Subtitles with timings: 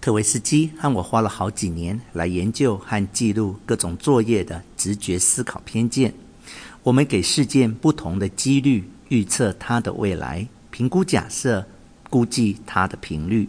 [0.00, 6.14] 特维斯基和我花了好几年来研究和记录各种作业的直觉思考偏见。
[6.82, 11.66] 我们给事件不同的几率，预测它的未来，评估假设，
[12.08, 13.46] 估计它的频率。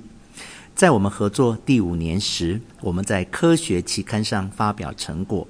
[0.76, 5.48] 在我们合作第五年时，我们在科学期刊上发表成果。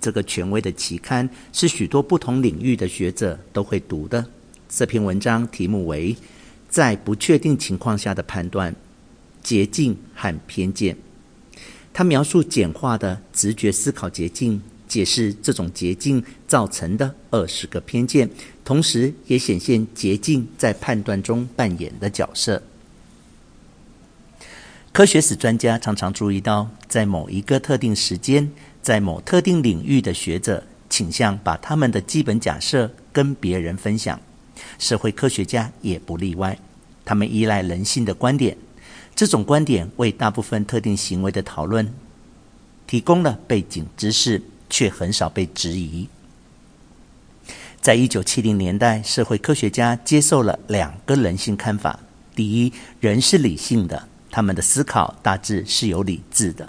[0.00, 4.26] 这个权威的期刊是许多不同领域的学者都会读的。
[4.68, 6.12] 这篇文章题目为
[6.68, 8.72] 《在不确定情况下的判断》。
[9.42, 10.96] 捷径和偏见，
[11.92, 18.28] 他描述简化的直觉思考捷径，解释这种捷径造成的二十个偏见，
[18.64, 22.62] 同时也显现捷径在判断中扮演的角色。
[24.92, 28.50] 科学史专家常常注意到，在某一个特定时间，
[28.82, 34.20] 在某特定领域的学者倾向把他们的基本假设跟别人分享，
[34.80, 36.58] 社会科学家也不例外，
[37.04, 38.56] 他们依赖人性的观点。
[39.20, 41.92] 这种观点为大部分特定行为的讨论
[42.86, 46.08] 提供了背景知识，却很少被质疑。
[47.82, 52.00] 在一九七零年代，社会科学家接受了两个人性看法：
[52.34, 56.64] 第一，人是理性的，他们的思考大致是有理智的；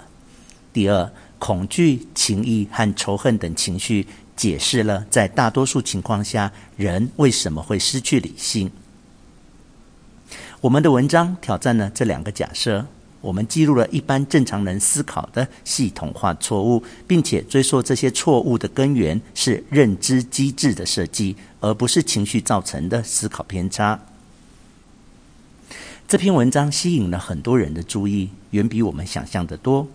[0.74, 4.06] 第二，恐惧、情谊和仇恨等情绪
[4.36, 8.70] 解释了在大多数情况下人为什么会失去理性。
[10.62, 12.86] 我们的文章挑战了这两个假设。
[13.20, 24.00] 我们记录了一般正常人思考的系统化错误，并且追溯这些错误的根源是认知机制的设计，而不是情绪造成的思考偏差。
[26.06, 29.88] 这篇文章吸引了很多人的注意，远比我们想象的多。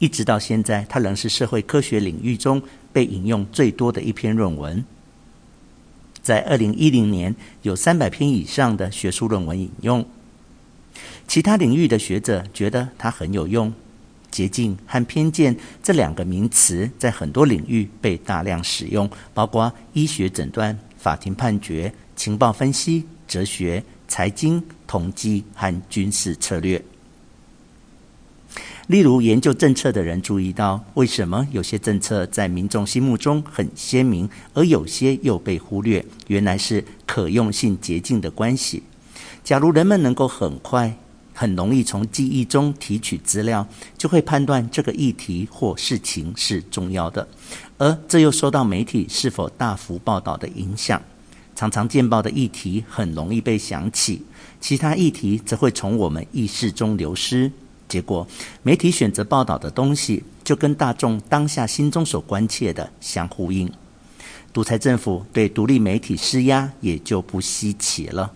[0.00, 2.60] 一直到现在，它仍是社会科学领域中
[2.92, 4.84] 被引用最多的一篇论文。
[6.26, 7.32] 在二零一零年，
[7.62, 10.04] 有三百篇以上的学术论文引用。
[11.28, 13.72] 其他领域的学者觉得它很有用。
[14.28, 26.82] 捷径和偏见这两个名词在很多领域被大量使用，包括医学诊断、法庭判决、情报分析、哲学、财经、统计和军事策略。
[28.88, 36.04] 例如，研究政策的人注意到，为什么有些政策在民众心目中很鲜明，而有些又被忽略？
[36.28, 38.84] 原来是可用性捷径的关系。
[39.42, 40.96] 假如人们能够很快、
[41.34, 43.66] 很容易从记忆中提取资料，
[43.98, 47.26] 就会判断这个议题或事情是重要的，
[47.78, 51.02] 而这又受到媒体是否大幅报道的影响。
[51.56, 54.22] 常常见报的议题很容易被想起，
[54.60, 57.50] 其他议题则会从我们意识中流失。
[57.88, 58.26] 结果，
[58.62, 63.70] 媒体选择报道的东西就跟大众当下心中所关切的相呼应。
[64.52, 68.32] 独裁政府对独立媒体施压也就不稀奇了。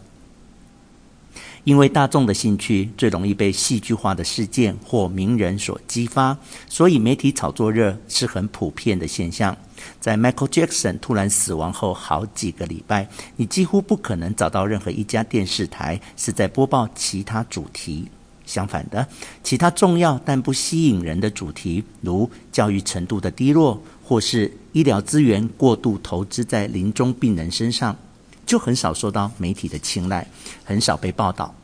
[1.64, 6.36] 因为大众的兴趣最容易被戏剧化的事件或名人所激发，
[6.68, 9.54] 所以媒体炒作热是很普遍的现象。
[10.00, 13.06] 在 Michael Jackson 突然死亡后好几个礼拜，
[13.36, 18.08] 你几乎不可能找到任何一家电视台是在播报其他主题。
[18.50, 19.06] 相反的，
[19.44, 27.96] 其他重要但不吸引人的主题，如教育程度的低落，或是医疗资源过度投资在临终病人身上，
[28.44, 30.26] 就很少受到媒体的青睐，
[30.64, 31.54] 很少被报道。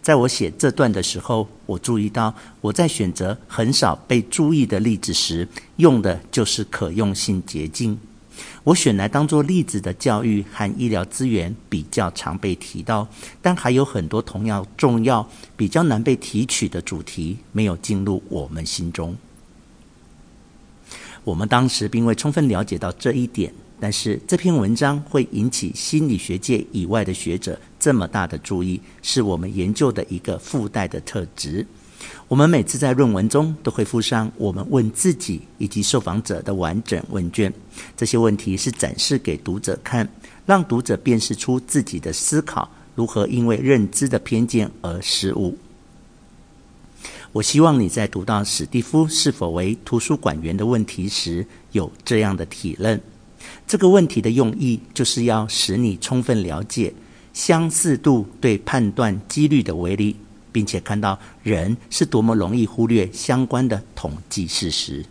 [0.00, 5.46] 在我写这段的时候，我注意到我在选择很少被注意的例子时，
[5.76, 7.98] 用的就是可用性捷径。
[8.64, 13.06] 我选来当做例子的教育和医疗资源比较常被提到，
[13.40, 19.16] 但还有很多同样重要、比较难被提取的主题没有进入我们心中。
[21.24, 31.66] 我们当时并未充分了解到这一点，但是这篇文章会引起心理学界以外的学者这么大的注意，是我们研究的一个附带的特质。
[32.28, 37.52] 我们每次在论文中都会附上我们问自己以及受访者的完整问卷。
[37.96, 40.08] 这些问题是展示给读者看，
[40.46, 45.56] 让读者辨识出自己的思考如何因为认知的偏见而失误。
[47.32, 53.00] 我希望你在读到史蒂夫是否为图书馆员的问题时，有这样的体认。
[53.66, 56.92] 这个问题的用意就是要使你充分了解
[57.32, 60.16] 相似度对判断几率的威力。
[60.52, 65.04] 并且看到人是多么容易忽略相关的统计事实。